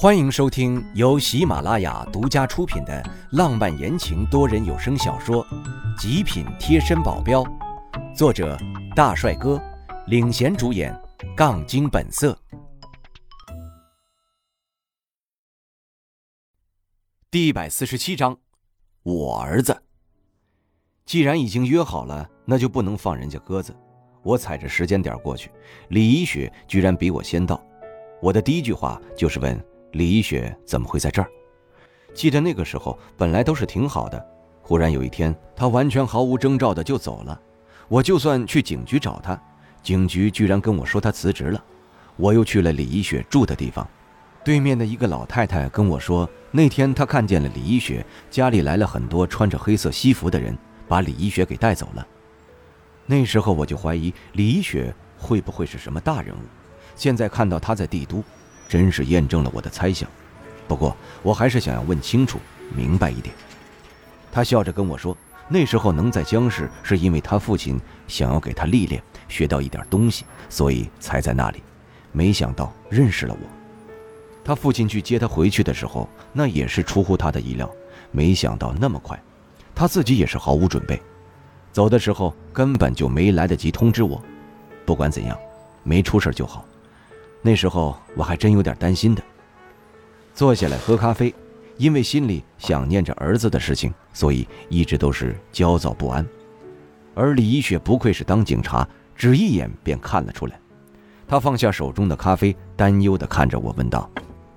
[0.00, 5.44] 欢迎收听由喜马拉雅独家出品的浪漫言情多人有声小说
[6.00, 7.42] 《极品贴身保镖》，
[8.14, 8.56] 作者
[8.94, 9.60] 大帅哥
[10.06, 10.96] 领衔主演，
[11.36, 12.38] 杠精本色。
[17.28, 18.38] 第一百四十七章，
[19.02, 19.82] 我儿子。
[21.06, 23.74] 既然已经约好了，那就不能放人家鸽子。
[24.22, 25.50] 我踩着时间点过去，
[25.88, 27.60] 李一雪居然比我先到。
[28.22, 29.60] 我的第一句话就是问。
[29.92, 31.28] 李一雪怎么会在这儿？
[32.14, 34.24] 记得那个时候本来都是挺好的，
[34.60, 37.40] 忽然有一天她完全毫无征兆的就走了。
[37.88, 39.40] 我就算去警局找她，
[39.82, 41.64] 警局居然跟我说她辞职了。
[42.16, 43.88] 我又去了李一雪住的地方，
[44.44, 52.06] 对面的一个老太太跟我说，那天她看见了李一雪家里来了很多穿着黑色西服的人，把李一雪给带走了。
[53.06, 56.40] 那时候我就怀疑李一雪会不会是什么大人物。
[56.94, 58.22] 现在看到她在帝都。
[58.68, 60.08] 真是验证了我的猜想，
[60.68, 62.38] 不过我还是想要问清楚、
[62.76, 63.34] 明白一点。
[64.30, 65.16] 他笑着跟我说
[65.48, 71.62] ：“那时候能在江市，是因为他父亲想要给他历练，学到一点东西，所以才在那里。
[72.12, 73.40] 没想到认识了我。
[74.44, 77.68] 他父亲去接他回去的时候，那也是出乎他的意料，
[78.10, 79.18] 没想到那么快。
[79.74, 81.00] 他自己也是毫无准备，
[81.72, 84.22] 走的时候根本就没来得及通知我。
[84.84, 85.38] 不管怎样，
[85.82, 86.64] 没出事就好。”
[87.42, 89.22] 那时候我还真有点担心的。
[90.34, 91.34] 坐下来喝咖啡，
[91.76, 96.24] 因为心里想念着儿子的事情，所以一直都是焦躁不安。
[97.14, 100.60] 而李一雪不愧是当警察，只一眼便看了出来。
[101.26, 104.08] 他放下手中的咖啡，担忧地看着我，问道：“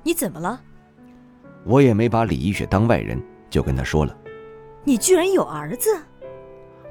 [0.03, 0.61] 你怎么了？”
[1.65, 4.15] 我也没把李一雪当外人，就跟他说了
[4.85, 5.89] ：“你居然有儿子！”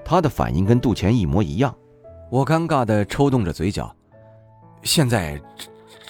[0.04, 1.72] 他的反应跟杜钱一模一样。
[2.30, 3.94] 我尴尬地抽动着嘴角。
[4.82, 5.40] 现在。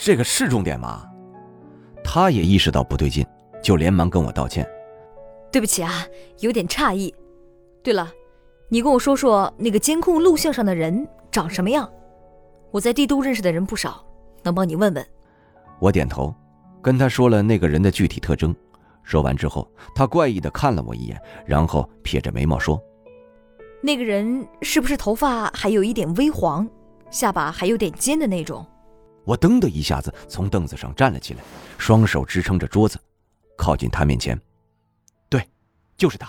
[0.02, 1.06] 这个是重点吗？
[2.02, 3.22] 他也意识到不对劲，
[3.62, 4.66] 就连忙跟我道歉
[5.52, 6.06] ：“对不起啊，
[6.38, 7.14] 有点诧异。
[7.82, 8.10] 对了，
[8.70, 11.86] 你跟我说说那个监控录像上的人长什么样？
[12.70, 14.02] 我在帝都认识的人不少，
[14.42, 15.06] 能帮你问问。”
[15.78, 16.34] 我点头，
[16.80, 18.56] 跟他说了那个人的具体特征。
[19.02, 22.82] 说完之后，他怪异的看了我一眼，然后撇着眉毛说
[23.84, 26.66] ：“那个人是不是头发还有一点微黄，
[27.10, 28.64] 下巴还有点尖的那种？”
[29.30, 31.40] 我噔的一下子从凳子上站了起来，
[31.78, 32.98] 双手支撑着桌子，
[33.56, 34.36] 靠近他面前。
[35.28, 35.48] 对，
[35.96, 36.28] 就是他。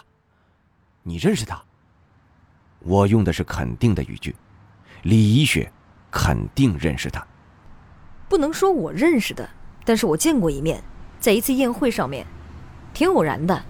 [1.02, 1.60] 你认识他？
[2.82, 4.36] 我用的是肯定的语句。
[5.02, 5.72] 李怡雪
[6.12, 7.26] 肯定认识他。
[8.30, 9.50] 不能说我认识的，
[9.84, 10.84] 但是我见过一面，
[11.20, 12.28] 在一次宴会上面，
[12.94, 13.64] 挺偶然的。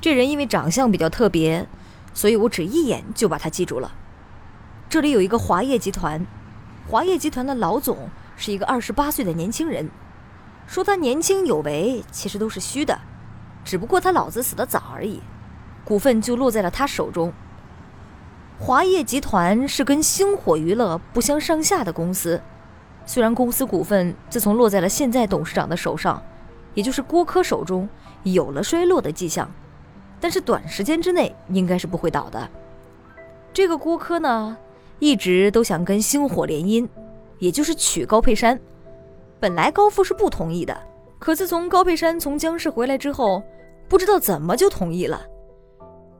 [0.00, 1.66] 这人因为长相比较特别，
[2.14, 3.90] 所以我只一眼就把他记住了。
[4.88, 6.24] 这里有一个华业集团，
[6.86, 8.08] 华业集团的老总。
[8.36, 9.90] 是一个二十八岁的年轻人，
[10.66, 12.98] 说他年轻有为，其实都是虚的，
[13.64, 15.20] 只不过他老子死得早而已，
[15.84, 17.32] 股份就落在了他手中。
[18.58, 22.40] 华业集团是跟星火娱乐不相上下的公司，
[23.04, 26.22] 虽然公司股份自从落在了现在董事长的手上，
[26.74, 27.88] 也就是郭科手中，
[28.22, 29.50] 有了衰落的迹象，
[30.20, 32.50] 但是短时间之内应该是不会倒的。
[33.52, 34.56] 这个郭科呢，
[34.98, 36.88] 一直都想跟星火联姻。
[37.38, 38.58] 也就是娶高佩珊，
[39.38, 40.76] 本来高富是不同意的，
[41.18, 43.42] 可自从高佩珊从江市回来之后，
[43.88, 45.24] 不知道怎么就同意了。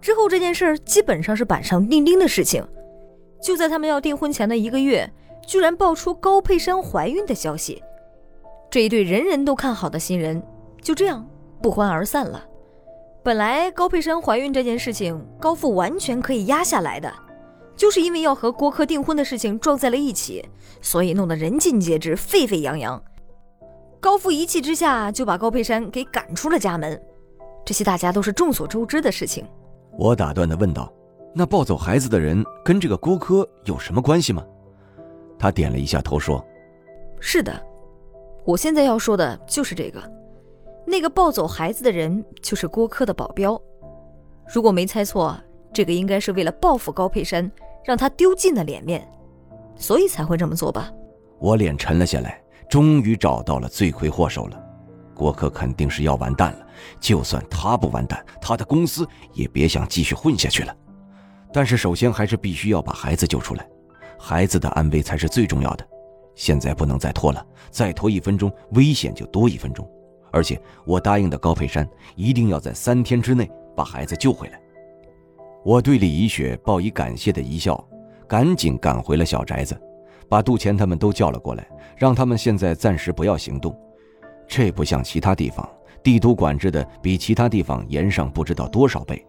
[0.01, 2.67] 之后这件事儿基本上是板上钉钉的事情。
[3.43, 5.09] 就在他们要订婚前的一个月，
[5.47, 7.83] 居然爆出高佩珊怀孕的消息，
[8.71, 10.43] 这一对人人都看好的新人
[10.81, 11.27] 就这样
[11.61, 12.45] 不欢而散了。
[13.23, 17.13] 本来高佩珊怀孕这件事情，高富完全可以压下来的。
[17.77, 20.43] 就是因为要和郭柯订婚的事情撞在了一起，
[20.81, 23.01] 所以弄得人尽皆知，沸沸扬扬。
[24.01, 27.01] 高父一气之下就把高佩珊给赶出了家门，
[27.65, 29.45] 这些大家都是众所周知的事情。
[29.99, 30.93] 我打断的问道
[31.35, 34.45] ：“那抱走孩子的人跟这个郭柯有什么关系吗？”
[35.39, 36.43] 他点了一下头说
[37.21, 37.61] ：“是的，
[38.45, 40.03] 我现在要说的就是这个。
[40.87, 43.61] 那个抱走孩子的人就是郭柯的保镖，
[44.47, 45.37] 如果没猜错，
[45.73, 47.51] 这个应该是为了报复高佩珊。”
[47.87, 49.09] 让他丢尽了脸面，
[49.77, 50.91] 所以才会这么做吧。
[51.39, 54.61] 我脸沉了下来，终于找到了罪魁祸首了。
[55.15, 56.67] 郭科肯定是要完蛋了，
[56.99, 60.77] 就算他不完蛋，他的公司也别想继续混下去了。
[61.53, 63.65] 但是首先还是必须要把孩子救出来，
[64.19, 65.87] 孩子的安危才是最重要的。
[66.35, 69.89] 现在不能再拖了，再拖一分钟，危险就多一分钟。
[70.33, 74.61] 而且我答应的高佩珊，一定要在三天之内把孩子救回来。
[75.67, 77.77] 我对李怡雪报以感谢的一笑，
[78.29, 79.77] 赶紧赶回了小宅子，
[80.29, 81.67] 把杜钱他们都叫了过来，
[81.97, 83.77] 让他们现在暂时不要行动。
[84.47, 85.69] 这不像其他地方，
[86.05, 89.27] 帝都管制的比其他地方严上不知道多少倍。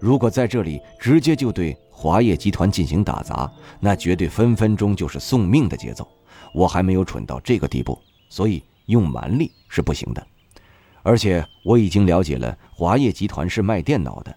[0.00, 6.08] 如果在这里直接就对华业集团进行打砸，那绝对分分钟就是送命的节奏。
[6.54, 7.98] 我还没有蠢到这个地步，
[8.30, 10.26] 所以用蛮力是不行的。
[11.02, 14.34] 而且我已经了解了，华业集团是卖电脑的，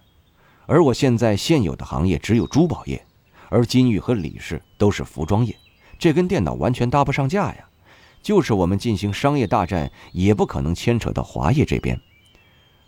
[0.68, 3.02] 而我现在现有的行业只有珠宝业，
[3.48, 5.56] 而金玉和李氏都是服装业，
[5.98, 7.64] 这跟电脑完全搭不上架呀。
[8.22, 11.98] 就是我们进行商业大战，也不可能牵扯到华业这边。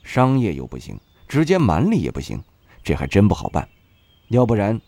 [0.02, 2.42] 商业又不行，直接蛮力也不行，
[2.82, 3.66] 这还真不好办。
[4.28, 4.78] 要不然，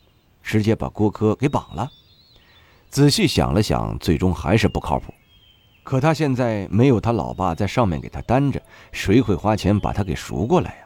[0.42, 1.90] 直接把郭柯给绑了。
[2.90, 5.14] 仔细想了想，最终还是不靠谱。
[5.82, 8.60] 可他现在没有他老爸在上面给他担着，
[8.92, 10.84] 谁会花钱把他给赎过来呀？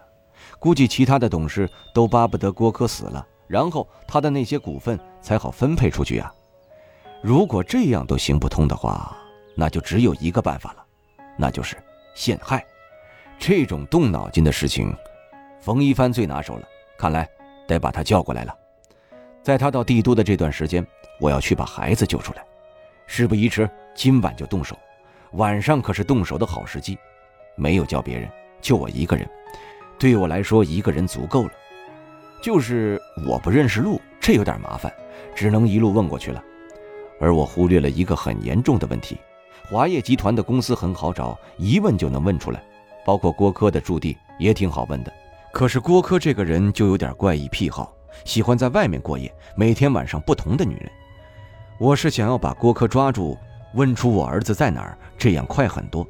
[0.67, 6.35] 估计其他的董事都巴不得郭柯死了，然后他的那些股份才好分配出去啊。
[7.23, 9.17] 如果这样都行不通的话，
[9.55, 10.85] 那就只有一个办法了，
[11.39, 11.77] 那就是
[12.17, 12.67] 陷害。
[13.39, 14.93] 这种动脑筋的事情，
[15.61, 16.67] 冯一帆最拿手了。
[16.99, 17.29] 看来
[17.69, 18.53] 得把他叫过来了。
[19.45, 20.85] 在他到帝都的这段时间。
[21.21, 22.45] 我要去把孩子救出来，
[23.07, 24.77] 事不宜迟，今晚就动手。
[25.35, 26.99] 晚上可是动手的好时机，
[27.55, 28.29] 没有叫别人，
[28.61, 29.31] 就我一个人。
[29.99, 31.51] 对我来说，一个人足够了。
[32.43, 34.93] 就是我不认识路，这有点麻烦，
[35.35, 36.43] 只能一路问过去了。
[37.19, 39.17] 而我忽略了一个很严重的问题：
[39.71, 42.63] 华业集团的公司很好找，一问就能问出来，
[43.07, 45.13] 包括郭柯的驻地也挺好问的。
[45.53, 47.91] 可是郭柯这个人就有点怪异癖好，
[48.25, 50.91] 喜欢在外面过夜，每天晚上不同的女人。
[51.79, 53.37] 我是想要把郭柯抓住，
[53.75, 56.07] 问出我儿子在哪儿，这样快很多。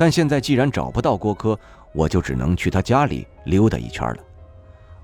[0.00, 1.60] 但现在既然找不到郭柯，
[1.92, 4.24] 我就只能去他家里溜达一圈了。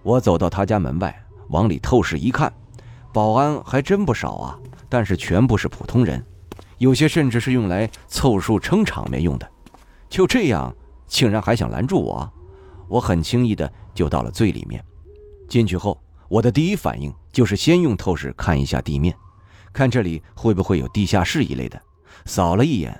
[0.03, 1.15] 我走到他家门外，
[1.51, 2.51] 往里透视一看，
[3.13, 4.59] 保安还真不少啊，
[4.89, 6.25] 但是全部是普通人，
[6.79, 9.47] 有些甚至是用来凑数撑场面用的。
[10.09, 10.75] 就这样，
[11.07, 12.33] 竟然还想拦住我，
[12.89, 14.83] 我很轻易的就到了最里面。
[15.47, 19.15] 进去后，我的第一反应就是先用透视看一下地面。
[19.75, 21.79] 看这里会不会有地下室一类的？
[22.25, 22.99] 扫了一眼，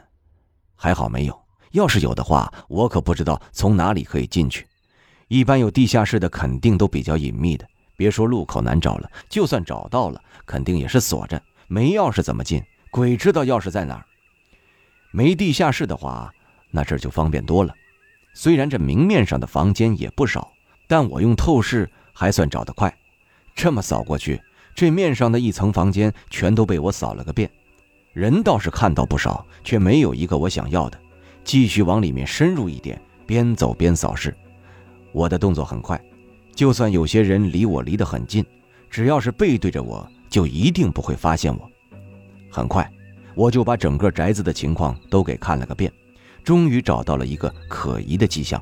[0.75, 1.46] 还好没有。
[1.77, 4.67] 要是有的话，我可不知道从哪里可以进去。
[5.29, 7.69] 一般有地下室的肯定都比较隐秘的，
[7.99, 12.63] 别说路口难找了，就算找到了，肯定也是锁着，没钥匙怎么进？
[12.91, 14.07] 鬼知道钥匙在哪儿。
[15.11, 16.33] 没地下室的话，
[16.71, 17.75] 那这儿就方便多了。
[18.33, 20.51] 虽然这明面上的房间也不少，
[20.89, 22.91] 但我用透视还算找得快。
[23.55, 24.41] 这么扫过去。
[24.75, 27.51] 这面上的一层房间全都被我扫了个遍，
[28.13, 30.99] 人倒是看到不少，却没有一个我想要的。
[31.47, 34.37] 继续往里面深入一点，边走边扫视。
[35.13, 35.99] 我的动作很快，
[36.57, 38.45] 就算有些人离我离得很近，
[38.91, 41.71] 只要是背对着我，就一定不会发现我。
[42.51, 42.91] 很快，
[43.37, 45.91] 我就把整个宅子的情况都给看了个遍，
[46.43, 48.61] 终于找到了一个可疑的迹象。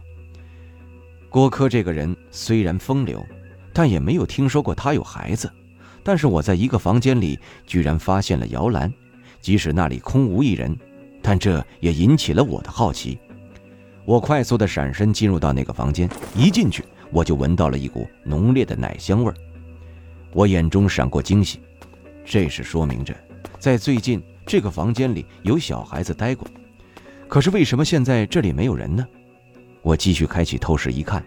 [1.30, 3.24] 郭柯这个人虽然风流，
[3.72, 5.50] 但也没有听说过他有孩子。
[6.02, 8.92] 但是我在一个房间里居然发现了摇篮，
[9.40, 10.76] 即使那里空无一人，
[11.26, 13.18] 但这也引起了我的好奇。
[14.04, 16.06] 我快速的闪身进入到那个房间，
[16.36, 19.34] 一进去我就闻到了一股浓烈的奶香味儿。
[20.34, 21.60] 我眼中闪过惊喜，
[22.26, 23.14] 这是说明着
[23.58, 26.46] 在最近这个房间里有小孩子待过。
[27.26, 29.06] 可是为什么现在这里没有人呢？
[29.80, 31.24] 我继续开启透视一看，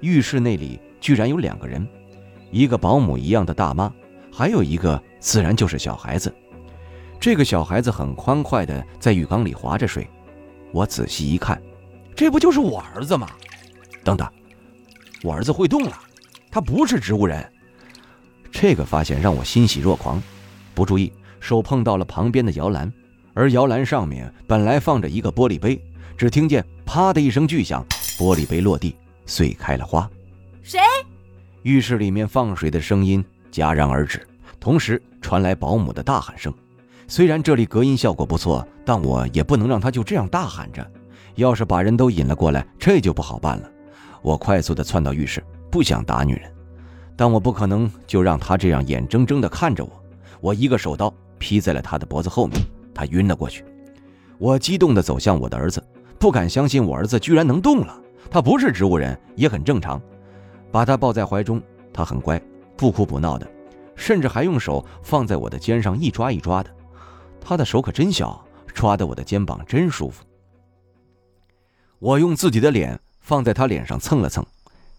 [0.00, 1.86] 浴室那里居然有两个人，
[2.50, 3.92] 一个保姆一样的大妈。
[4.32, 6.34] 还有一个自然就是小孩子，
[7.20, 10.08] 这个小孩子很欢快的在浴缸里划着水。
[10.72, 11.60] 我仔细一看，
[12.14, 13.28] 这不就是我儿子吗？
[14.04, 14.28] 等等，
[15.22, 15.98] 我儿子会动了，
[16.50, 17.44] 他不是植物人。
[18.52, 20.22] 这个发现让我欣喜若狂，
[20.74, 22.92] 不注意手碰到了旁边的摇篮，
[23.34, 25.80] 而摇篮上面本来放着一个玻璃杯，
[26.16, 27.84] 只听见啪的一声巨响，
[28.18, 28.94] 玻璃杯落地
[29.24, 30.08] 碎开了花。
[30.62, 30.80] 谁？
[31.62, 33.24] 浴室里面放水的声音。
[33.52, 34.26] 戛然而止，
[34.60, 36.52] 同时传来保姆的大喊声。
[37.08, 40.84] 虽然这里隔音效果不错，但我也不能让他就这样大喊着。
[41.36, 43.70] 要是把人都引了过来，这就不好办了。
[44.22, 46.52] 我快速地窜到浴室，不想打女人，
[47.14, 49.90] 但我不可能就让他这样眼睁睁地看着我。
[50.40, 52.60] 我一个手刀劈在了他的脖子后面，
[52.92, 53.64] 他晕了过去。
[54.38, 55.82] 我激动地走向我的儿子，
[56.18, 57.96] 不敢相信我儿子居然能动了。
[58.28, 60.00] 他不是植物人，也很正常。
[60.72, 62.40] 把他抱在怀中，他很乖。
[62.76, 63.46] 不哭不闹的，
[63.94, 66.70] 甚至还用手放在我的肩上一抓一抓的。
[67.48, 70.24] 他的手可真小，抓的我的肩膀真舒服。
[72.00, 74.44] 我用自己的脸放在他脸上蹭了蹭，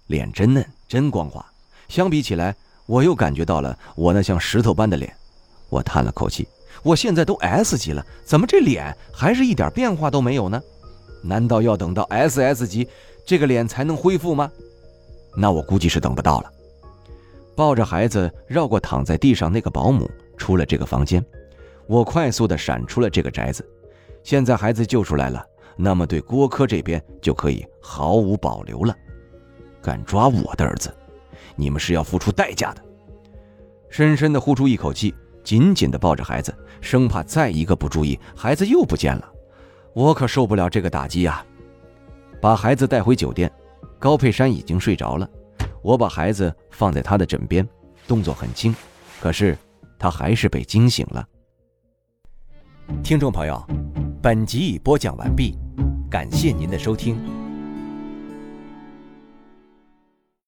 [0.06, 1.46] 脸真嫩，真光滑。
[1.90, 5.14] 相比起来，我又感觉到了我那像石头般的脸。
[5.68, 6.48] 我叹了口气，
[6.84, 10.62] 我现在都 S 级了，怎么这脸还是一点变化都没有呢？
[11.22, 12.88] 难道要等到 SS 级
[13.26, 14.50] 这个脸才能恢复吗？
[15.36, 16.54] 那我估计是等不到了。
[17.58, 21.22] 抱着孩子绕过躺在地上那个保姆，出了这个房间。
[21.88, 23.68] 我快速的闪出了这个宅子。
[24.24, 28.96] 现在孩子救出来了，那么对郭科这边就可以毫无保留了。
[29.82, 30.94] 敢抓我的儿子，
[31.56, 32.82] 你们是要付出代价的。
[33.90, 39.32] 深深的呼出一口气，紧紧的抱着孩子，生怕再一个不注意，孩子又不见了。
[39.94, 41.46] 我可受不了这个打击呀！
[42.42, 43.50] 把孩子带回酒店，
[43.98, 45.28] 高佩珊已经睡着了。
[45.82, 47.68] 我把孩子放在他的枕边，
[48.08, 48.76] 动作很轻，
[49.22, 49.58] 可是
[49.98, 51.26] 他还是被惊醒了。
[53.04, 53.62] 听众朋友，
[54.22, 55.58] 本集已播讲完毕，
[56.10, 57.18] 感谢您的收听。